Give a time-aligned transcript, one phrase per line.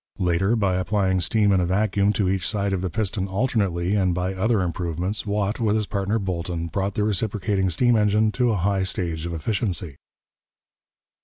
[0.17, 4.15] Later, by applying steam and a vacuum to each side of the piston alternately, and
[4.15, 8.55] by other improvements, Watt, with his partner Boulton, brought the reciprocating steam engine to a
[8.57, 9.97] high stage of efficiency.